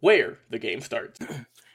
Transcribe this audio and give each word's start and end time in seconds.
where 0.00 0.38
the 0.50 0.58
game 0.58 0.80
starts. 0.80 1.18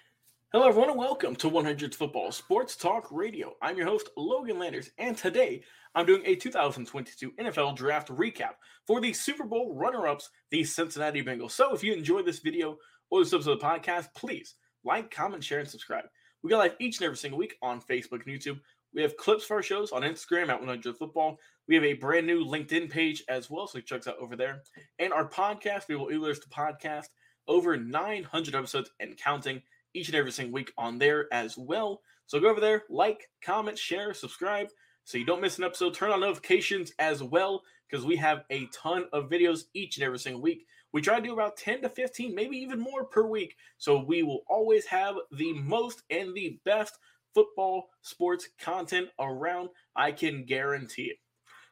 Hello, 0.54 0.68
everyone, 0.68 0.90
and 0.90 1.00
welcome 1.00 1.36
to 1.38 1.50
100 1.50 1.96
Football 1.96 2.32
Sports 2.32 2.76
Talk 2.76 3.08
Radio. 3.10 3.56
I'm 3.62 3.78
your 3.78 3.88
host, 3.88 4.10
Logan 4.16 4.60
Landers, 4.60 4.92
and 5.00 5.18
today 5.18 5.64
I'm 5.96 6.06
doing 6.06 6.22
a 6.26 6.36
2022 6.36 7.32
NFL 7.32 7.76
Draft 7.76 8.10
recap 8.10 8.56
for 8.86 9.02
the 9.02 9.14
Super 9.14 9.46
Bowl 9.46 9.74
runner 9.74 10.08
ups, 10.08 10.30
the 10.52 10.64
Cincinnati 10.64 11.24
Bengals. 11.24 11.52
So, 11.52 11.74
if 11.74 11.84
you 11.84 11.94
enjoyed 11.94 12.26
this 12.26 12.40
video 12.40 12.78
or 13.10 13.24
this 13.24 13.34
episode 13.34 13.54
of 13.54 13.60
the 13.60 13.66
podcast, 13.66 14.10
please 14.16 14.56
like, 14.84 15.10
comment, 15.10 15.44
share, 15.44 15.60
and 15.60 15.68
subscribe. 15.68 16.06
We 16.44 16.52
go 16.52 16.58
live 16.58 16.76
each 16.80 17.00
and 17.00 17.06
every 17.06 17.18
single 17.18 17.40
week 17.40 17.56
on 17.64 17.82
Facebook 17.82 18.26
and 18.26 18.40
YouTube. 18.40 18.60
We 18.94 19.02
have 19.02 19.18
clips 19.18 19.46
for 19.46 19.56
our 19.56 19.64
shows 19.64 19.92
on 19.92 20.02
Instagram 20.04 20.50
at 20.50 20.60
100 20.60 20.98
Football. 20.98 21.40
We 21.68 21.76
have 21.76 21.84
a 21.86 21.94
brand 21.94 22.28
new 22.28 22.46
LinkedIn 22.46 22.90
page 22.90 23.24
as 23.30 23.50
well, 23.50 23.68
so 23.68 23.80
check 23.80 24.02
us 24.02 24.08
out 24.08 24.18
over 24.20 24.36
there. 24.36 24.62
And 25.00 25.12
our 25.12 25.28
podcast, 25.28 25.88
we 25.88 25.96
will 25.96 26.08
release 26.08 26.40
the 26.40 26.50
podcast 26.50 27.08
over 27.52 27.76
900 27.76 28.56
episodes 28.56 28.90
and 29.02 29.18
counting 29.18 29.62
each 29.94 30.08
and 30.08 30.16
every 30.16 30.32
single 30.32 30.54
week 30.54 30.72
on 30.78 30.98
there 30.98 31.28
as 31.34 31.58
well. 31.58 32.02
So 32.26 32.40
go 32.40 32.50
over 32.50 32.62
there, 32.62 32.84
like, 32.90 33.30
comment, 33.44 33.78
share, 33.78 34.14
subscribe 34.14 34.70
so 35.04 35.18
you 35.18 35.26
don't 35.26 35.42
miss 35.42 35.58
an 35.58 35.66
episode. 35.66 35.94
Turn 35.94 36.12
on 36.12 36.22
notifications 36.22 36.94
as 36.98 37.22
well 37.22 37.62
because 37.90 38.06
we 38.06 38.16
have 38.16 38.44
a 38.50 38.68
ton 38.68 39.06
of 39.12 39.30
videos 39.30 39.66
each 39.74 39.98
and 39.98 40.06
every 40.06 40.20
single 40.20 40.42
week. 40.42 40.66
We 40.94 41.02
try 41.02 41.18
to 41.20 41.26
do 41.26 41.34
about 41.34 41.58
10 41.58 41.82
to 41.82 41.90
15, 41.90 42.34
maybe 42.34 42.56
even 42.56 42.80
more 42.80 43.04
per 43.04 43.24
week. 43.24 43.58
So 43.78 44.02
we 44.02 44.24
will 44.24 44.44
always 44.48 44.86
have 44.86 45.16
the 45.34 45.52
most 45.54 46.04
and 46.10 46.34
the 46.34 46.58
best 46.64 46.98
football 47.34 47.90
sports 48.02 48.48
content 48.62 49.10
around. 49.20 49.70
I 49.96 50.14
can 50.14 50.46
guarantee 50.46 51.04
it. 51.04 51.18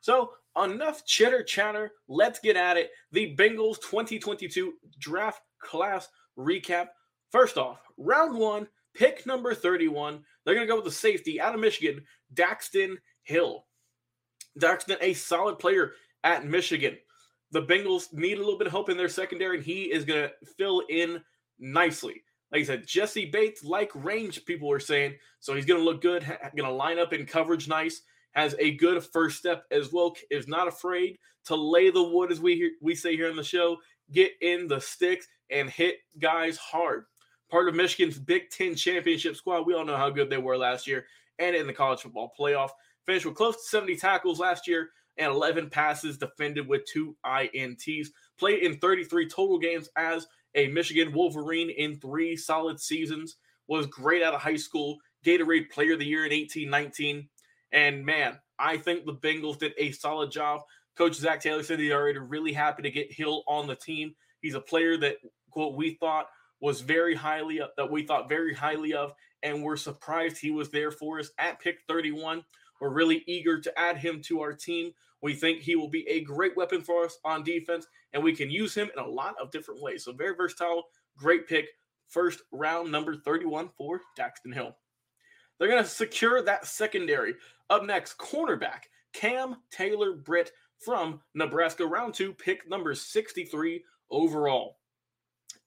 So, 0.01 0.31
enough 0.61 1.06
chitter 1.06 1.44
chatter. 1.44 1.91
Let's 2.07 2.40
get 2.40 2.56
at 2.56 2.78
it. 2.78 2.91
The 3.11 3.35
Bengals 3.35 3.81
2022 3.81 4.73
draft 4.97 5.41
class 5.62 6.08
recap. 6.38 6.88
First 7.31 7.58
off, 7.58 7.80
round 7.97 8.38
one, 8.38 8.68
pick 8.96 9.25
number 9.25 9.53
31. 9.53 10.24
They're 10.46 10.56
going 10.56 10.68
to 10.68 10.72
go 10.72 10.78
with 10.78 10.86
the 10.86 10.92
safety 10.92 11.40
out 11.40 11.53
of 11.53 11.62
Michigan, 11.62 12.03
Daxton 12.34 12.97
Hill. 13.24 13.66
Daxton, 14.59 14.97
a 15.02 15.14
solid 15.14 15.59
player 15.59 15.94
at 16.24 16.46
Michigan. 16.46 16.97
The 17.52 17.64
Bengals 17.64 18.14
need 18.14 18.38
a 18.38 18.42
little 18.42 18.58
bit 18.58 18.68
of 18.68 18.74
help 18.74 18.90
in 18.90 18.97
their 18.97 19.09
secondary, 19.09 19.58
and 19.58 19.66
he 19.66 19.84
is 19.84 20.06
going 20.06 20.30
to 20.30 20.31
fill 20.58 20.84
in 20.90 21.22
nicely. 21.59 22.24
Like 22.52 22.62
I 22.62 22.66
said, 22.66 22.88
Jessie 22.88 23.30
Bates, 23.30 23.64
like 23.64 23.91
range, 23.94 24.44
people 24.46 24.72
are 24.72 24.80
saying. 24.80 25.16
So 25.40 25.53
he's 25.53 25.66
going 25.66 25.80
to 25.80 25.86
look 25.86 26.02
good, 26.02 26.26
going 26.56 26.70
to 26.70 26.76
line 26.76 27.00
up 27.00 27.14
in 27.14 27.26
coverage 27.26 27.68
nice, 27.68 28.02
has 28.31 28.56
a 28.59 28.76
good 28.76 29.03
first 29.03 29.38
step 29.38 29.66
as 29.72 29.91
well, 29.91 30.16
is 30.31 30.47
not 30.47 30.68
afraid 30.68 31.18
to 31.46 31.56
lay 31.56 31.90
the 31.90 32.03
wood, 32.03 32.31
as 32.31 32.40
we, 32.40 32.74
we 32.81 32.96
say 32.96 33.16
here 33.16 33.30
on 33.30 33.36
the 33.36 33.44
show, 33.44 33.78
get 34.12 34.31
in 34.41 34.68
the 34.68 34.80
sticks 34.80 35.28
and 35.51 35.69
hit 35.69 35.97
guys 36.19 36.57
hard. 36.57 37.05
Part 37.49 37.67
of 37.67 37.75
Michigan's 37.75 38.19
Big 38.19 38.49
Ten 38.49 38.75
championship 38.75 39.35
squad. 39.35 39.65
We 39.65 39.73
all 39.73 39.85
know 39.85 39.97
how 39.97 40.09
good 40.09 40.29
they 40.29 40.37
were 40.37 40.57
last 40.57 40.87
year 40.87 41.05
and 41.39 41.55
in 41.55 41.67
the 41.67 41.73
college 41.73 42.01
football 42.01 42.31
playoff. 42.39 42.69
Finished 43.05 43.25
with 43.25 43.35
close 43.35 43.55
to 43.55 43.63
70 43.63 43.95
tackles 43.95 44.39
last 44.39 44.67
year 44.67 44.89
and 45.17 45.31
11 45.31 45.69
passes 45.69 46.17
defended 46.17 46.67
with 46.67 46.85
two 46.85 47.15
INTs. 47.25 48.07
Played 48.37 48.63
in 48.63 48.77
33 48.77 49.27
total 49.27 49.57
games 49.57 49.89
as 49.95 50.27
a 50.55 50.67
Michigan 50.67 51.11
Wolverine 51.13 51.69
in 51.69 51.99
three 51.99 52.35
solid 52.35 52.79
seasons. 52.79 53.37
Was 53.67 53.87
great 53.87 54.23
out 54.23 54.33
of 54.33 54.41
high 54.41 54.55
school. 54.55 54.97
Gatorade 55.25 55.69
Player 55.69 55.93
of 55.93 55.99
the 55.99 56.05
Year 56.05 56.25
in 56.25 56.31
1819. 56.31 57.27
And 57.71 58.05
man, 58.05 58.39
I 58.57 58.77
think 58.77 59.05
the 59.05 59.13
Bengals 59.13 59.59
did 59.59 59.73
a 59.77 59.91
solid 59.91 60.31
job. 60.31 60.61
Coach 60.95 61.16
Zac 61.16 61.41
Taylor 61.41 61.63
said 61.63 61.79
he's 61.79 61.91
already 61.91 62.19
really 62.19 62.51
happy 62.51 62.83
to 62.83 62.91
get 62.91 63.11
Hill 63.11 63.43
on 63.47 63.67
the 63.67 63.75
team. 63.75 64.16
He's 64.41 64.55
a 64.55 64.61
player 64.61 64.97
that 64.97 65.17
quote 65.49 65.75
we 65.75 65.95
thought 65.95 66.27
was 66.61 66.81
very 66.81 67.15
highly 67.15 67.61
uh, 67.61 67.67
that 67.77 67.89
we 67.89 68.03
thought 68.03 68.29
very 68.29 68.53
highly 68.53 68.93
of, 68.93 69.13
and 69.43 69.63
we're 69.63 69.77
surprised 69.77 70.37
he 70.37 70.51
was 70.51 70.69
there 70.69 70.91
for 70.91 71.19
us 71.19 71.31
at 71.37 71.59
pick 71.59 71.79
31. 71.87 72.43
We're 72.81 72.89
really 72.89 73.23
eager 73.27 73.59
to 73.59 73.79
add 73.79 73.97
him 73.97 74.21
to 74.23 74.41
our 74.41 74.53
team. 74.53 74.91
We 75.21 75.33
think 75.33 75.61
he 75.61 75.75
will 75.75 75.89
be 75.89 76.07
a 76.07 76.21
great 76.21 76.55
weapon 76.55 76.81
for 76.81 77.05
us 77.05 77.17
on 77.25 77.43
defense, 77.43 77.87
and 78.13 78.23
we 78.23 78.33
can 78.33 78.49
use 78.49 78.73
him 78.73 78.89
in 78.95 79.03
a 79.03 79.07
lot 79.07 79.35
of 79.41 79.51
different 79.51 79.81
ways. 79.81 80.05
So 80.05 80.13
very 80.13 80.35
versatile, 80.35 80.83
great 81.17 81.47
pick. 81.47 81.67
First 82.07 82.41
round 82.51 82.91
number 82.91 83.16
31 83.16 83.69
for 83.77 84.01
Daxton 84.17 84.53
Hill. 84.53 84.75
They're 85.57 85.67
going 85.67 85.83
to 85.83 85.89
secure 85.89 86.41
that 86.41 86.66
secondary. 86.66 87.35
Up 87.69 87.83
next, 87.85 88.17
cornerback 88.17 88.83
Cam 89.13 89.57
Taylor 89.71 90.13
Britt 90.13 90.51
from 90.79 91.21
Nebraska, 91.35 91.85
round 91.85 92.13
two, 92.13 92.33
pick 92.33 92.67
number 92.69 92.95
63 92.95 93.83
overall. 94.09 94.78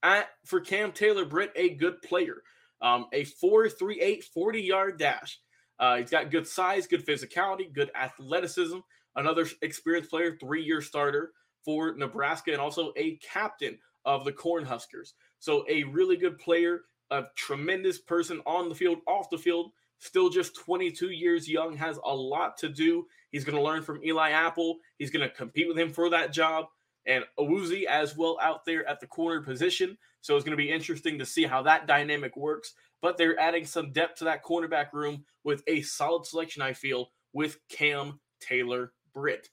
At, 0.03 0.27
for 0.45 0.59
Cam 0.59 0.91
Taylor 0.91 1.25
Britt, 1.25 1.53
a 1.55 1.69
good 1.69 2.01
player. 2.01 2.43
Um, 2.81 3.07
a 3.13 3.23
4.38 3.23 4.23
40 4.25 4.61
yard 4.61 4.99
dash. 4.99 5.39
Uh, 5.79 5.97
he's 5.97 6.09
got 6.09 6.29
good 6.29 6.47
size, 6.47 6.85
good 6.85 7.05
physicality, 7.05 7.73
good 7.73 7.89
athleticism. 7.95 8.79
Another 9.15 9.47
experienced 9.61 10.09
player, 10.09 10.37
three 10.39 10.63
year 10.63 10.81
starter 10.81 11.31
for 11.63 11.95
Nebraska, 11.95 12.51
and 12.51 12.59
also 12.59 12.91
a 12.97 13.17
captain 13.17 13.77
of 14.05 14.25
the 14.25 14.33
Cornhuskers. 14.33 15.13
So, 15.39 15.65
a 15.69 15.83
really 15.85 16.17
good 16.17 16.37
player, 16.37 16.81
a 17.09 17.23
tremendous 17.35 17.99
person 17.99 18.41
on 18.45 18.69
the 18.69 18.75
field, 18.75 18.99
off 19.07 19.29
the 19.29 19.37
field, 19.37 19.71
still 19.99 20.29
just 20.29 20.55
22 20.55 21.11
years 21.11 21.47
young, 21.47 21.77
has 21.77 21.97
a 22.03 22.13
lot 22.13 22.57
to 22.57 22.69
do. 22.69 23.05
He's 23.31 23.45
going 23.45 23.57
to 23.57 23.63
learn 23.63 23.83
from 23.83 24.03
Eli 24.03 24.31
Apple. 24.31 24.79
He's 24.97 25.11
going 25.11 25.27
to 25.27 25.33
compete 25.33 25.67
with 25.67 25.77
him 25.77 25.93
for 25.93 26.09
that 26.09 26.33
job 26.33 26.65
and 27.05 27.23
Awuzie 27.39 27.85
as 27.85 28.15
well 28.15 28.37
out 28.41 28.65
there 28.65 28.87
at 28.87 28.99
the 28.99 29.07
corner 29.07 29.41
position. 29.41 29.97
So 30.21 30.35
it's 30.35 30.45
going 30.45 30.57
to 30.57 30.63
be 30.63 30.71
interesting 30.71 31.19
to 31.19 31.25
see 31.25 31.43
how 31.43 31.61
that 31.63 31.87
dynamic 31.87 32.35
works. 32.37 32.73
But 33.01 33.17
they're 33.17 33.39
adding 33.39 33.65
some 33.65 33.91
depth 33.91 34.19
to 34.19 34.23
that 34.25 34.43
cornerback 34.43 34.93
room 34.93 35.25
with 35.43 35.63
a 35.67 35.81
solid 35.81 36.25
selection, 36.25 36.61
I 36.61 36.73
feel, 36.73 37.09
with 37.33 37.57
Cam 37.67 38.19
Taylor 38.39 38.93
Britt. 39.13 39.49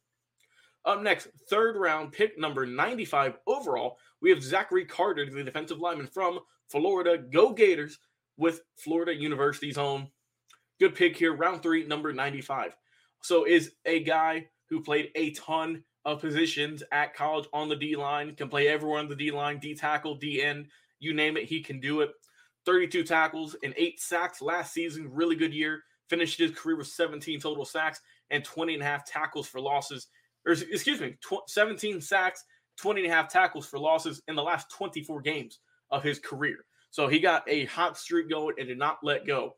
Up 0.85 1.03
next, 1.03 1.29
third 1.49 1.77
round 1.77 2.13
pick 2.13 2.39
number 2.39 2.65
95 2.65 3.39
overall, 3.47 3.99
we 4.21 4.31
have 4.31 4.43
Zachary 4.43 4.85
Carter, 4.85 5.27
the 5.27 5.45
defensive 5.45 5.81
lineman 5.81 6.07
from 6.07 6.39
Florida. 6.69 7.19
Go 7.19 7.53
Gators 7.53 7.99
with 8.37 8.63
Florida 8.77 9.15
University's 9.15 9.77
own 9.77 10.09
good 10.79 10.95
pick 10.95 11.17
here, 11.17 11.35
round 11.35 11.63
three, 11.63 11.87
number 11.87 12.13
95. 12.13 12.75
So 13.23 13.45
is 13.45 13.73
a 13.85 14.03
guy 14.03 14.47
who 14.71 14.83
played 14.83 15.11
a 15.15 15.33
ton 15.33 15.85
of 16.05 16.21
positions 16.21 16.83
at 16.93 17.15
college 17.15 17.47
on 17.53 17.69
the 17.69 17.77
D 17.77 17.97
line, 17.97 18.35
can 18.35 18.49
play 18.49 18.69
everywhere 18.69 18.99
on 18.99 19.09
the 19.09 19.17
D 19.17 19.31
line, 19.31 19.59
D 19.59 19.75
tackle, 19.75 20.15
D 20.15 20.43
end, 20.43 20.69
you 20.99 21.15
name 21.15 21.37
it, 21.37 21.45
he 21.45 21.61
can 21.61 21.81
do 21.81 22.01
it. 22.01 22.11
32 22.67 23.05
tackles 23.05 23.57
and 23.63 23.75
eight 23.77 24.01
sacks 24.01 24.43
last 24.43 24.73
season, 24.73 25.09
really 25.11 25.37
good 25.37 25.55
year. 25.55 25.83
Finished 26.09 26.39
his 26.39 26.51
career 26.51 26.77
with 26.77 26.89
17 26.89 27.41
total 27.41 27.65
sacks 27.65 28.01
and 28.31 28.45
20 28.45 28.75
and 28.75 28.83
a 28.83 28.87
half 28.87 29.05
tackles 29.05 29.47
for 29.47 29.61
losses, 29.61 30.09
or 30.47 30.53
excuse 30.53 31.01
me, 31.01 31.17
tw- 31.23 31.49
17 31.49 32.01
sacks, 32.01 32.45
20 32.79 33.05
and 33.05 33.13
a 33.13 33.15
half 33.15 33.31
tackles 33.31 33.67
for 33.67 33.79
losses 33.79 34.23
in 34.29 34.35
the 34.35 34.43
last 34.43 34.71
24 34.71 35.21
games 35.21 35.61
of 35.91 36.03
his 36.03 36.19
career. 36.19 36.65
So 36.91 37.09
he 37.09 37.21
got 37.21 37.49
a 37.49 37.67
hot 37.67 37.97
streak 37.97 38.29
going 38.29 38.57
and 38.59 38.69
did 38.69 38.79
not 38.79 38.99
let 39.03 39.27
go. 39.27 39.57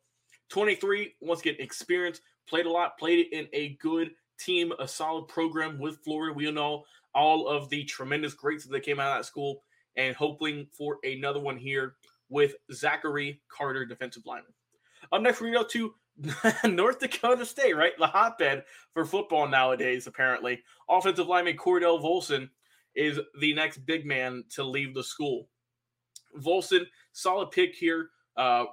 23, 0.50 1.14
once 1.20 1.40
again, 1.40 1.56
experience, 1.58 2.20
played 2.46 2.66
a 2.66 2.70
lot, 2.70 2.98
played 2.98 3.20
it 3.20 3.32
in 3.32 3.48
a 3.52 3.76
good 3.80 4.10
team, 4.38 4.72
a 4.78 4.88
solid 4.88 5.28
program 5.28 5.78
with 5.78 5.98
Florida. 6.04 6.32
We 6.32 6.50
know 6.50 6.84
all 7.14 7.48
of 7.48 7.68
the 7.68 7.84
tremendous 7.84 8.34
greats 8.34 8.64
that 8.64 8.82
came 8.82 9.00
out 9.00 9.12
of 9.12 9.18
that 9.18 9.26
school 9.26 9.62
and 9.96 10.16
hoping 10.16 10.66
for 10.76 10.98
another 11.04 11.40
one 11.40 11.56
here 11.56 11.94
with 12.28 12.54
Zachary 12.72 13.40
Carter, 13.48 13.84
defensive 13.84 14.24
lineman. 14.24 14.52
Up 15.12 15.20
next, 15.20 15.40
we 15.40 15.52
go 15.52 15.64
to 15.64 15.94
North 16.64 16.98
Dakota 16.98 17.44
State, 17.44 17.76
right? 17.76 17.92
The 17.98 18.06
hotbed 18.06 18.64
for 18.94 19.04
football 19.04 19.46
nowadays, 19.48 20.06
apparently. 20.06 20.62
Offensive 20.88 21.26
lineman 21.26 21.56
Cordell 21.56 22.02
Volson 22.02 22.48
is 22.94 23.18
the 23.40 23.54
next 23.54 23.78
big 23.78 24.06
man 24.06 24.44
to 24.50 24.64
leave 24.64 24.94
the 24.94 25.04
school. 25.04 25.48
Volson, 26.38 26.86
solid 27.12 27.50
pick 27.50 27.74
here. 27.74 28.10
Uh, 28.36 28.64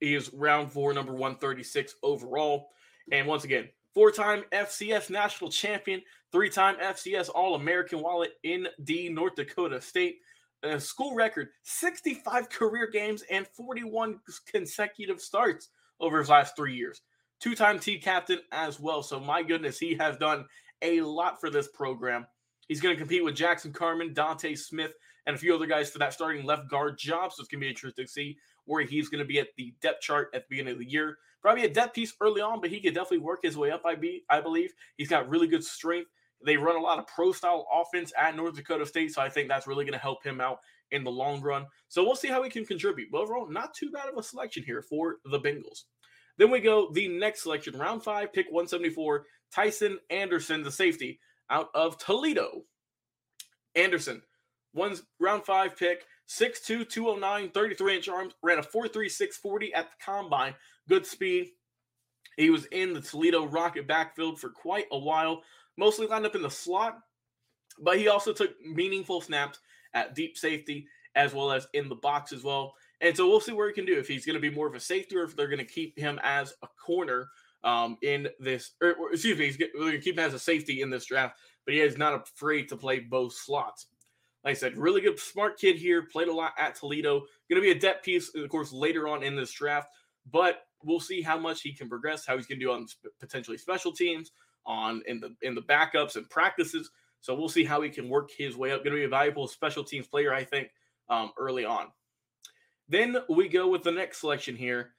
he 0.00 0.14
is 0.14 0.32
round 0.32 0.72
four, 0.72 0.92
number 0.92 1.12
136 1.12 1.96
overall. 2.02 2.70
And 3.10 3.26
once 3.26 3.44
again, 3.44 3.68
four 3.94 4.10
time 4.10 4.44
FCS 4.52 5.10
national 5.10 5.50
champion, 5.50 6.02
three 6.30 6.50
time 6.50 6.76
FCS 6.76 7.30
All 7.34 7.54
American 7.54 8.00
while 8.00 8.24
in 8.42 8.66
D 8.84 9.08
North 9.08 9.34
Dakota 9.36 9.80
State. 9.80 10.16
A 10.64 10.78
school 10.78 11.14
record 11.14 11.48
65 11.62 12.48
career 12.48 12.88
games 12.88 13.24
and 13.30 13.46
41 13.48 14.20
consecutive 14.46 15.20
starts 15.20 15.70
over 15.98 16.18
his 16.18 16.28
last 16.28 16.54
three 16.54 16.76
years. 16.76 17.02
Two 17.40 17.56
time 17.56 17.78
T 17.78 17.98
captain 17.98 18.38
as 18.52 18.78
well. 18.78 19.02
So, 19.02 19.18
my 19.18 19.42
goodness, 19.42 19.78
he 19.78 19.94
has 19.94 20.16
done 20.16 20.44
a 20.82 21.00
lot 21.00 21.40
for 21.40 21.50
this 21.50 21.68
program. 21.68 22.26
He's 22.68 22.80
going 22.80 22.94
to 22.94 22.98
compete 22.98 23.24
with 23.24 23.34
Jackson 23.34 23.72
Carman, 23.72 24.14
D'Ante 24.14 24.54
Smith, 24.54 24.94
and 25.26 25.36
a 25.36 25.38
few 25.38 25.54
other 25.54 25.66
guys 25.66 25.90
for 25.90 25.98
that 25.98 26.12
starting 26.12 26.44
left 26.44 26.68
guard 26.68 26.98
job. 26.98 27.32
So, 27.32 27.40
it's 27.40 27.48
going 27.48 27.60
to 27.60 27.64
be 27.64 27.70
interesting 27.70 28.06
to 28.06 28.10
see 28.10 28.38
where 28.64 28.82
he's 28.82 29.08
going 29.08 29.20
to 29.20 29.24
be 29.24 29.38
at 29.38 29.48
the 29.56 29.74
depth 29.80 30.02
chart 30.02 30.28
at 30.34 30.42
the 30.42 30.46
beginning 30.50 30.74
of 30.74 30.78
the 30.78 30.90
year. 30.90 31.18
Probably 31.40 31.64
a 31.64 31.68
depth 31.68 31.94
piece 31.94 32.14
early 32.20 32.40
on, 32.40 32.60
but 32.60 32.70
he 32.70 32.80
could 32.80 32.94
definitely 32.94 33.18
work 33.18 33.40
his 33.42 33.56
way 33.56 33.70
up. 33.70 33.82
I 33.84 33.96
be 33.96 34.24
I 34.30 34.40
believe 34.40 34.72
he's 34.96 35.08
got 35.08 35.28
really 35.28 35.48
good 35.48 35.64
strength. 35.64 36.10
They 36.44 36.56
run 36.56 36.76
a 36.76 36.80
lot 36.80 36.98
of 36.98 37.06
pro 37.06 37.32
style 37.32 37.66
offense 37.72 38.12
at 38.18 38.36
North 38.36 38.54
Dakota 38.54 38.86
State, 38.86 39.12
so 39.12 39.22
I 39.22 39.28
think 39.28 39.48
that's 39.48 39.66
really 39.66 39.84
going 39.84 39.92
to 39.92 39.98
help 39.98 40.24
him 40.24 40.40
out 40.40 40.58
in 40.90 41.04
the 41.04 41.10
long 41.10 41.40
run. 41.40 41.66
So 41.88 42.04
we'll 42.04 42.16
see 42.16 42.28
how 42.28 42.42
he 42.42 42.50
can 42.50 42.64
contribute. 42.64 43.08
But 43.10 43.22
overall, 43.22 43.50
not 43.50 43.74
too 43.74 43.90
bad 43.90 44.08
of 44.08 44.16
a 44.16 44.22
selection 44.22 44.62
here 44.62 44.82
for 44.82 45.16
the 45.24 45.40
Bengals. 45.40 45.84
Then 46.38 46.50
we 46.50 46.60
go 46.60 46.90
the 46.92 47.08
next 47.08 47.42
selection, 47.42 47.78
round 47.78 48.02
five, 48.02 48.32
pick 48.32 48.46
174, 48.46 49.24
Tycen 49.54 49.96
Anderson, 50.10 50.62
the 50.62 50.70
safety 50.70 51.20
out 51.50 51.68
of 51.74 51.98
Toledo. 51.98 52.62
Anderson, 53.74 54.22
one 54.72 54.96
round 55.20 55.44
five 55.44 55.76
pick, 55.76 56.04
6'2, 56.28 56.88
209, 56.88 57.50
33 57.50 57.96
inch 57.96 58.08
arms, 58.08 58.34
ran 58.42 58.58
a 58.58 58.62
4.3640 58.62 59.70
at 59.74 59.90
the 59.90 60.04
combine. 60.04 60.54
Good 60.88 61.06
speed. 61.06 61.48
He 62.36 62.50
was 62.50 62.64
in 62.66 62.94
the 62.94 63.00
Toledo 63.00 63.46
Rocket 63.46 63.86
backfield 63.86 64.40
for 64.40 64.48
quite 64.48 64.86
a 64.90 64.98
while, 64.98 65.42
mostly 65.76 66.06
lined 66.06 66.26
up 66.26 66.34
in 66.34 66.42
the 66.42 66.50
slot, 66.50 66.98
but 67.78 67.98
he 67.98 68.08
also 68.08 68.32
took 68.32 68.58
meaningful 68.64 69.20
snaps 69.20 69.58
at 69.94 70.14
deep 70.14 70.36
safety 70.36 70.86
as 71.14 71.34
well 71.34 71.52
as 71.52 71.66
in 71.74 71.88
the 71.88 71.94
box 71.94 72.32
as 72.32 72.42
well. 72.42 72.74
And 73.00 73.16
so 73.16 73.28
we'll 73.28 73.40
see 73.40 73.52
where 73.52 73.68
he 73.68 73.74
can 73.74 73.84
do 73.84 73.98
if 73.98 74.08
he's 74.08 74.24
going 74.24 74.34
to 74.34 74.40
be 74.40 74.54
more 74.54 74.66
of 74.66 74.74
a 74.74 74.80
safety 74.80 75.16
or 75.16 75.24
if 75.24 75.36
they're 75.36 75.48
going 75.48 75.58
to 75.58 75.64
keep 75.64 75.98
him 75.98 76.18
as 76.22 76.54
a 76.62 76.68
corner 76.68 77.28
um, 77.64 77.98
in 78.02 78.28
this. 78.38 78.72
Or, 78.80 78.94
or 78.94 79.12
excuse 79.12 79.38
me, 79.38 79.46
he's 79.46 79.56
going 79.56 79.92
to 79.92 80.00
keep 80.00 80.16
him 80.16 80.24
as 80.24 80.34
a 80.34 80.38
safety 80.38 80.80
in 80.80 80.90
this 80.90 81.06
draft, 81.06 81.38
but 81.64 81.74
he 81.74 81.80
is 81.80 81.98
not 81.98 82.14
afraid 82.14 82.68
to 82.68 82.76
play 82.76 83.00
both 83.00 83.34
slots. 83.34 83.86
Like 84.44 84.52
I 84.52 84.54
said, 84.54 84.76
really 84.76 85.00
good, 85.00 85.18
smart 85.18 85.58
kid 85.58 85.76
here. 85.76 86.02
Played 86.02 86.28
a 86.28 86.34
lot 86.34 86.52
at 86.58 86.74
Toledo. 86.74 87.20
Going 87.48 87.60
to 87.60 87.60
be 87.60 87.70
a 87.70 87.78
depth 87.78 88.04
piece, 88.04 88.34
of 88.34 88.48
course, 88.48 88.72
later 88.72 89.06
on 89.06 89.22
in 89.22 89.36
this 89.36 89.52
draft. 89.52 89.88
But 90.30 90.62
we'll 90.82 91.00
see 91.00 91.22
how 91.22 91.38
much 91.38 91.62
he 91.62 91.72
can 91.72 91.88
progress, 91.88 92.26
how 92.26 92.36
he's 92.36 92.46
going 92.46 92.58
to 92.58 92.64
do 92.64 92.72
on 92.72 92.86
potentially 93.20 93.56
special 93.56 93.92
teams, 93.92 94.32
on 94.66 95.02
in 95.06 95.20
the 95.20 95.34
in 95.42 95.54
the 95.54 95.62
backups 95.62 96.16
and 96.16 96.28
practices. 96.28 96.90
So 97.20 97.34
we'll 97.34 97.48
see 97.48 97.64
how 97.64 97.82
he 97.82 97.88
can 97.88 98.08
work 98.08 98.30
his 98.36 98.56
way 98.56 98.72
up. 98.72 98.84
Going 98.84 98.96
to 98.96 99.00
be 99.00 99.04
a 99.04 99.08
valuable 99.08 99.46
special 99.46 99.84
teams 99.84 100.08
player, 100.08 100.34
I 100.34 100.42
think, 100.42 100.70
um, 101.08 101.30
early 101.38 101.64
on. 101.64 101.86
Then 102.88 103.18
we 103.28 103.48
go 103.48 103.68
with 103.68 103.84
the 103.84 103.92
next 103.92 104.18
selection 104.18 104.56
here. 104.56 104.90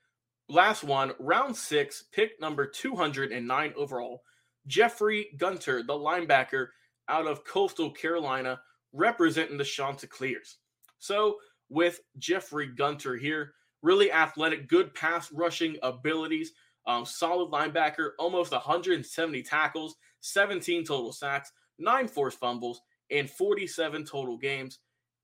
Last 0.50 0.84
one, 0.84 1.14
round 1.20 1.56
six, 1.56 2.06
pick 2.12 2.40
number 2.40 2.66
209 2.66 3.74
overall. 3.76 4.24
Jeffrey 4.68 5.28
Gunter, 5.38 5.84
the 5.84 5.94
linebacker 5.94 6.68
out 7.10 7.28
of 7.28 7.44
Coastal 7.44 7.92
Carolina, 7.92 8.60
representing 8.94 9.58
the 9.58 9.64
Chanticleers. 9.64 10.58
So 11.00 11.38
with 11.70 12.00
Jeffrey 12.18 12.68
Gunter 12.68 13.18
here, 13.18 13.54
really 13.82 14.12
athletic, 14.12 14.70
good 14.70 14.94
pass 14.94 15.32
rushing 15.32 15.78
abilities, 15.84 16.54
um, 16.86 17.06
solid 17.06 17.52
linebacker, 17.52 18.12
almost 18.20 18.52
170 18.52 19.44
tackles, 19.44 19.96
17 20.22 20.86
total 20.86 21.12
sacks, 21.12 21.52
nine 21.80 22.08
forced 22.08 22.40
fumbles, 22.40 22.82
and 23.12 23.30
47 23.30 24.06
total 24.06 24.38
games. 24.38 24.80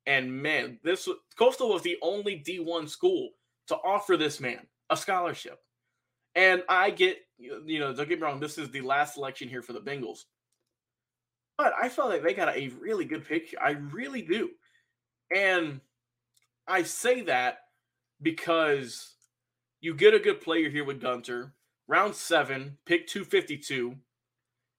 And 0.06 0.32
man, 0.32 0.80
this 0.84 1.08
Coastal 1.38 1.70
was 1.70 1.82
the 1.82 1.98
only 2.02 2.44
D1 2.46 2.90
school 2.90 3.30
to 3.68 3.76
offer 3.76 4.18
this 4.18 4.40
man 4.40 4.68
a 4.90 4.98
scholarship. 4.98 5.60
And 6.36 6.64
I 6.68 6.90
get, 6.90 7.18
you 7.38 7.80
know, 7.80 7.94
don't 7.94 8.10
get 8.10 8.20
me 8.20 8.26
wrong, 8.26 8.40
this 8.40 8.58
is 8.58 8.70
the 8.72 8.82
last 8.82 9.16
selection 9.16 9.50
here 9.50 9.62
for 9.62 9.74
the 9.74 9.82
Bengals. 9.82 10.20
But 11.60 11.74
I 11.78 11.90
felt 11.90 12.08
like 12.08 12.24
they 12.24 12.34
got 12.34 12.56
a 12.56 12.70
really 12.80 13.04
good 13.04 13.28
pick. 13.28 13.54
I 13.62 13.72
really 13.72 14.22
do. 14.22 14.52
And 15.36 15.82
I 16.66 16.84
say 16.84 17.24
that 17.24 17.58
because 18.22 19.16
you 19.82 19.94
get 19.94 20.14
a 20.14 20.20
good 20.20 20.40
player 20.40 20.70
here 20.70 20.86
with 20.86 21.02
Gunter, 21.02 21.54
round 21.90 22.16
seven, 22.16 22.78
pick 22.86 23.08
252. 23.08 23.98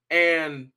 And 0.09 0.71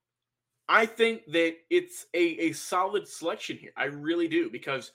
I 0.67 0.87
think 0.87 1.21
that 1.27 1.55
it's 1.69 2.05
a, 2.13 2.49
a 2.49 2.51
solid 2.51 3.07
selection 3.07 3.55
here. 3.55 3.71
I 3.77 3.85
really 3.85 4.27
do 4.27 4.49
because 4.49 4.91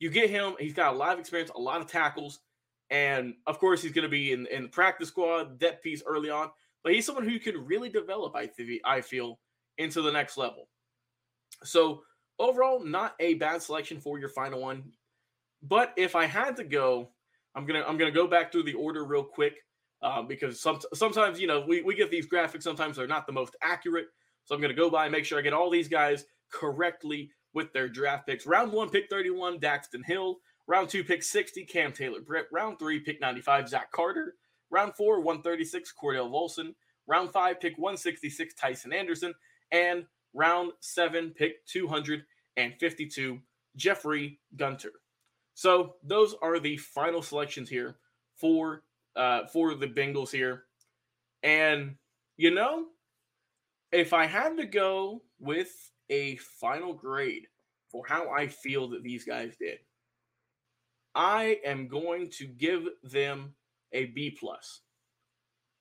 you 0.00 0.10
get 0.10 0.28
him, 0.28 0.56
he's 0.58 0.74
got 0.74 0.92
a 0.92 0.96
lot 0.96 1.12
of 1.12 1.20
experience, 1.20 1.52
a 1.54 1.60
lot 1.60 1.80
of 1.80 1.86
tackles. 1.86 2.40
And 2.90 3.34
of 3.46 3.60
course, 3.60 3.80
he's 3.80 3.92
going 3.92 4.02
to 4.02 4.08
be 4.08 4.32
in, 4.32 4.46
in 4.46 4.64
the 4.64 4.68
practice 4.68 5.10
squad, 5.10 5.60
depth 5.60 5.84
piece 5.84 6.02
early 6.04 6.30
on. 6.30 6.50
But 6.82 6.94
he's 6.94 7.06
someone 7.06 7.28
who 7.28 7.38
can 7.38 7.64
really 7.64 7.90
develop, 7.90 8.34
I, 8.34 8.46
th- 8.46 8.80
I 8.84 9.02
feel, 9.02 9.38
into 9.78 10.02
the 10.02 10.12
next 10.12 10.36
level. 10.36 10.68
So 11.64 12.02
overall, 12.38 12.84
not 12.84 13.14
a 13.20 13.34
bad 13.34 13.62
selection 13.62 14.00
for 14.00 14.18
your 14.18 14.28
final 14.28 14.60
one. 14.60 14.92
But 15.62 15.92
if 15.96 16.14
I 16.14 16.26
had 16.26 16.56
to 16.56 16.64
go, 16.64 17.10
I'm 17.54 17.66
gonna 17.66 17.84
I'm 17.86 17.98
gonna 17.98 18.10
go 18.10 18.26
back 18.26 18.52
through 18.52 18.64
the 18.64 18.74
order 18.74 19.04
real 19.04 19.24
quick 19.24 19.54
uh, 20.02 20.22
because 20.22 20.60
some, 20.60 20.78
sometimes 20.94 21.40
you 21.40 21.46
know 21.46 21.64
we, 21.66 21.82
we 21.82 21.94
get 21.94 22.10
these 22.10 22.28
graphics 22.28 22.62
sometimes 22.62 22.96
they're 22.96 23.06
not 23.06 23.26
the 23.26 23.32
most 23.32 23.56
accurate. 23.62 24.06
So 24.44 24.54
I'm 24.54 24.60
gonna 24.60 24.74
go 24.74 24.90
by 24.90 25.06
and 25.06 25.12
make 25.12 25.24
sure 25.24 25.38
I 25.38 25.42
get 25.42 25.52
all 25.52 25.70
these 25.70 25.88
guys 25.88 26.24
correctly 26.52 27.30
with 27.54 27.72
their 27.72 27.88
draft 27.88 28.26
picks. 28.26 28.46
Round 28.46 28.72
one, 28.72 28.90
pick 28.90 29.08
31, 29.10 29.58
Daxton 29.58 30.04
Hill. 30.06 30.38
Round 30.66 30.88
two, 30.88 31.02
pick 31.02 31.22
60, 31.22 31.64
Cam 31.64 31.92
Taylor 31.92 32.20
Britt. 32.20 32.46
Round 32.52 32.78
three, 32.78 33.00
pick 33.00 33.20
95, 33.20 33.70
Zach 33.70 33.90
Carter. 33.90 34.34
Round 34.70 34.94
four, 34.94 35.20
136, 35.20 35.92
Cordell 36.00 36.30
Volson. 36.30 36.74
Round 37.06 37.32
five, 37.32 37.58
pick 37.58 37.78
166, 37.78 38.54
Tycen 38.54 38.94
Anderson. 38.94 39.34
And 39.72 40.06
round 40.34 40.72
seven, 40.80 41.30
pick 41.30 41.66
252, 41.66 43.38
Jeffrey 43.76 44.40
Gunter. 44.56 44.92
So 45.54 45.94
those 46.02 46.34
are 46.40 46.60
the 46.60 46.76
final 46.76 47.22
selections 47.22 47.68
here 47.68 47.96
for 48.36 48.82
uh, 49.16 49.46
for 49.46 49.74
the 49.74 49.88
Bengals 49.88 50.30
here. 50.30 50.64
And 51.42 51.96
you 52.36 52.52
know, 52.52 52.86
if 53.90 54.12
I 54.12 54.26
had 54.26 54.56
to 54.58 54.66
go 54.66 55.22
with 55.40 55.90
a 56.08 56.36
final 56.36 56.94
grade 56.94 57.46
for 57.90 58.06
how 58.06 58.30
I 58.30 58.46
feel 58.46 58.88
that 58.90 59.02
these 59.02 59.24
guys 59.24 59.56
did, 59.58 59.78
I 61.14 61.58
am 61.64 61.88
going 61.88 62.30
to 62.38 62.46
give 62.46 62.86
them 63.02 63.54
a 63.92 64.06
B 64.06 64.30
plus. 64.30 64.82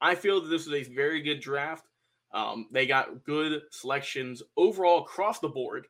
I 0.02 0.16
feel 0.16 0.42
that 0.42 0.50
this 0.50 0.68
is 0.68 0.74
a 0.74 0.94
very 0.94 1.22
good 1.22 1.40
draft. 1.40 1.86
Um, 2.34 2.68
they 2.72 2.86
got 2.86 3.24
good 3.24 3.62
selections 3.72 4.44
overall 4.56 5.04
across 5.04 5.40
the 5.40 5.48
board. 5.48 5.88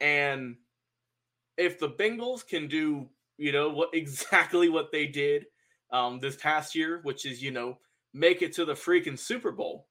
And 0.00 0.56
if 1.56 1.78
the 1.78 1.88
Bengals 1.88 2.46
can 2.46 2.68
do, 2.68 3.08
you 3.38 3.52
know, 3.52 3.70
what 3.70 3.90
exactly 3.94 4.68
what 4.68 4.92
they 4.92 5.06
did 5.06 5.46
um, 5.90 6.20
this 6.20 6.36
past 6.36 6.74
year, 6.74 7.00
which 7.02 7.26
is, 7.26 7.42
you 7.42 7.50
know, 7.50 7.78
make 8.14 8.42
it 8.42 8.52
to 8.54 8.64
the 8.64 8.74
freaking 8.74 9.18
Super 9.18 9.52
Bowl, 9.52 9.86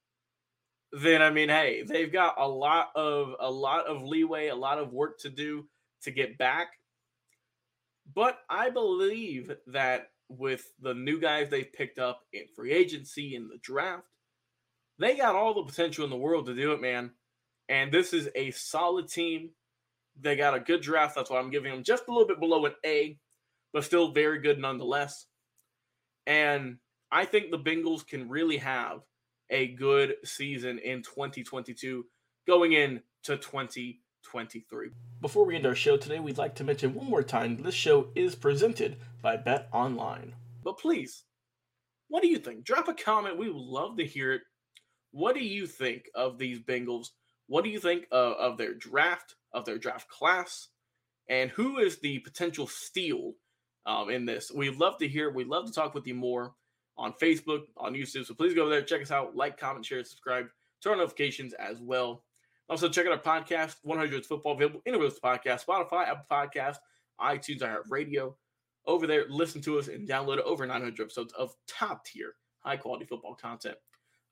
then 0.91 1.21
I 1.21 1.29
mean, 1.29 1.49
hey, 1.49 1.83
they've 1.83 2.11
got 2.11 2.35
a 2.39 2.47
lot 2.47 2.89
of 2.95 3.35
a 3.39 3.49
lot 3.49 3.85
of 3.85 4.03
leeway, 4.03 4.47
a 4.47 4.55
lot 4.55 4.79
of 4.79 4.93
work 4.93 5.19
to 5.19 5.29
do 5.29 5.67
to 6.03 6.11
get 6.11 6.37
back. 6.37 6.67
But 8.13 8.39
I 8.49 8.69
believe 8.69 9.51
that 9.67 10.11
with 10.29 10.71
the 10.81 10.93
new 10.93 11.19
guys 11.19 11.49
they've 11.49 11.71
picked 11.73 11.99
up 11.99 12.21
in 12.33 12.43
free 12.55 12.71
agency 12.71 13.35
in 13.35 13.47
the 13.47 13.57
draft, 13.61 14.14
they 14.99 15.17
got 15.17 15.35
all 15.35 15.53
the 15.53 15.63
potential 15.63 16.03
in 16.03 16.09
the 16.09 16.17
world 16.17 16.45
to 16.45 16.55
do 16.55 16.71
it, 16.71 16.81
man. 16.81 17.11
And 17.69 17.91
this 17.91 18.13
is 18.13 18.29
a 18.35 18.51
solid 18.51 19.07
team. 19.07 19.51
They 20.19 20.35
got 20.35 20.55
a 20.55 20.59
good 20.59 20.81
draft. 20.81 21.15
That's 21.15 21.29
why 21.29 21.39
I'm 21.39 21.49
giving 21.49 21.73
them 21.73 21.83
just 21.83 22.07
a 22.07 22.11
little 22.11 22.27
bit 22.27 22.39
below 22.39 22.65
an 22.65 22.73
A, 22.85 23.17
but 23.73 23.83
still 23.83 24.11
very 24.11 24.39
good 24.39 24.59
nonetheless. 24.59 25.25
And 26.25 26.77
I 27.11 27.25
think 27.25 27.51
the 27.51 27.59
Bengals 27.59 28.05
can 28.05 28.29
really 28.29 28.57
have 28.57 29.01
a 29.49 29.67
good 29.67 30.15
season 30.23 30.79
in 30.79 31.03
2022 31.03 32.05
going 32.47 32.73
into 32.73 33.01
2023. 33.25 34.89
Before 35.21 35.45
we 35.45 35.55
end 35.55 35.65
our 35.65 35.75
show 35.75 35.97
today, 35.97 36.19
we'd 36.19 36.37
like 36.37 36.55
to 36.55 36.63
mention 36.63 36.93
one 36.93 37.09
more 37.09 37.23
time 37.23 37.61
this 37.61 37.75
show 37.75 38.09
is 38.15 38.35
presented 38.35 38.97
by 39.21 39.37
Bet 39.37 39.67
Online. 39.71 40.33
But 40.63 40.79
please, 40.79 41.23
what 42.07 42.21
do 42.21 42.27
you 42.27 42.37
think? 42.37 42.63
Drop 42.63 42.87
a 42.87 42.93
comment. 42.93 43.37
We 43.37 43.49
would 43.49 43.61
love 43.61 43.97
to 43.97 44.05
hear 44.05 44.33
it. 44.33 44.41
What 45.15 45.33
do 45.33 45.41
you 45.41 45.65
think 45.65 46.09
of 46.13 46.37
these 46.37 46.59
Bengals? 46.59 47.11
What 47.47 47.63
do 47.63 47.69
you 47.69 47.79
think 47.79 48.05
of, 48.11 48.33
of 48.33 48.57
their 48.57 48.73
draft, 48.73 49.35
of 49.53 49.63
their 49.63 49.77
draft 49.77 50.09
class? 50.09 50.67
And 51.29 51.49
who 51.51 51.77
is 51.77 51.99
the 51.99 52.19
potential 52.19 52.67
steal 52.67 53.31
um, 53.85 54.09
in 54.09 54.25
this? 54.25 54.51
We'd 54.51 54.75
love 54.75 54.97
to 54.97 55.07
hear. 55.07 55.31
We'd 55.31 55.47
love 55.47 55.67
to 55.67 55.71
talk 55.71 55.93
with 55.93 56.05
you 56.05 56.15
more 56.15 56.53
on 56.97 57.13
Facebook, 57.13 57.61
on 57.77 57.93
YouTube. 57.93 58.25
So 58.25 58.33
please 58.33 58.53
go 58.53 58.63
over 58.63 58.71
there, 58.71 58.81
check 58.81 59.01
us 59.01 59.09
out, 59.09 59.37
like, 59.37 59.57
comment, 59.57 59.85
share, 59.85 60.03
subscribe, 60.03 60.47
turn 60.83 60.91
on 60.91 60.97
notifications 60.97 61.53
as 61.53 61.79
well. 61.79 62.25
Also, 62.67 62.89
check 62.89 63.07
out 63.07 63.13
our 63.13 63.41
podcast, 63.41 63.77
100 63.83 64.25
Football, 64.25 64.55
available 64.55 64.81
anywhere 64.85 65.07
with 65.07 65.21
podcast, 65.21 65.65
Spotify, 65.65 66.09
Apple 66.09 66.25
Podcast, 66.29 66.75
iTunes, 67.21 67.63
Radio. 67.89 68.35
Over 68.85 69.07
there, 69.07 69.27
listen 69.29 69.61
to 69.61 69.79
us 69.79 69.87
and 69.87 70.05
download 70.05 70.39
over 70.39 70.67
900 70.67 70.99
episodes 70.99 71.31
of 71.39 71.55
top 71.69 72.03
tier, 72.03 72.33
high 72.59 72.75
quality 72.75 73.05
football 73.05 73.33
content. 73.33 73.77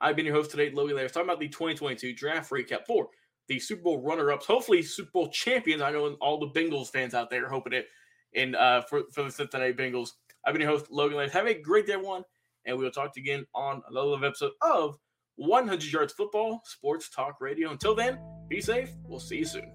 I've 0.03 0.15
been 0.15 0.25
your 0.25 0.35
host 0.35 0.51
today, 0.51 0.69
Logan 0.69 0.97
Layers, 0.97 1.13
talking 1.13 1.29
about 1.29 1.39
the 1.39 1.47
2022 1.47 2.13
draft 2.13 2.51
recap 2.51 2.85
for 2.85 3.07
the 3.47 3.57
Super 3.57 3.83
Bowl 3.83 4.03
runner 4.03 4.31
ups, 4.31 4.45
hopefully 4.45 4.81
Super 4.83 5.09
Bowl 5.11 5.29
champions. 5.29 5.81
I 5.81 5.91
know 5.91 6.13
all 6.21 6.39
the 6.39 6.47
Bengals 6.47 6.89
fans 6.91 7.13
out 7.13 7.29
there 7.29 7.47
hoping 7.47 7.73
it 7.73 7.87
in 8.33 8.53
uh, 8.53 8.81
for, 8.81 9.03
for 9.13 9.23
the 9.23 9.31
Cincinnati 9.31 9.73
Bengals. 9.73 10.09
I've 10.45 10.53
been 10.53 10.61
your 10.61 10.71
host, 10.71 10.91
Logan 10.91 11.17
Layers. 11.17 11.31
Have 11.31 11.47
a 11.47 11.53
great 11.53 11.87
day, 11.87 11.95
one 11.95 12.23
and 12.65 12.77
we 12.77 12.83
will 12.83 12.91
talk 12.91 13.13
to 13.13 13.21
you 13.21 13.33
again 13.33 13.45
on 13.53 13.81
another 13.89 14.25
episode 14.25 14.51
of 14.61 14.97
100 15.35 15.91
Yards 15.91 16.13
Football 16.13 16.61
Sports 16.65 17.09
Talk 17.09 17.41
Radio. 17.41 17.71
Until 17.71 17.95
then, 17.95 18.19
be 18.47 18.61
safe. 18.61 18.91
We'll 19.05 19.19
see 19.19 19.37
you 19.37 19.45
soon. 19.45 19.71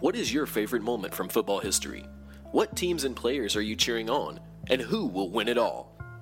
What 0.00 0.16
is 0.16 0.32
your 0.32 0.46
favorite 0.46 0.82
moment 0.82 1.14
from 1.14 1.28
football 1.28 1.60
history? 1.60 2.06
What 2.52 2.76
teams 2.76 3.04
and 3.04 3.14
players 3.14 3.54
are 3.56 3.62
you 3.62 3.76
cheering 3.76 4.08
on? 4.10 4.40
And 4.68 4.80
who 4.80 5.06
will 5.06 5.30
win 5.30 5.48
it 5.48 5.58
all? 5.58 5.89